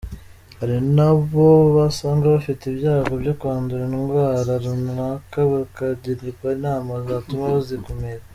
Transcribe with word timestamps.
Hari 0.59 0.75
n’abo 0.95 1.45
basanga 1.77 2.25
bafite 2.35 2.61
ibyago 2.67 3.13
byo 3.21 3.33
kwandura 3.39 3.83
indwara 3.89 4.51
runaka 4.63 5.37
bakagirwa 5.51 6.47
inama 6.57 6.91
zatuma 7.07 7.43
bazikumira. 7.53 8.23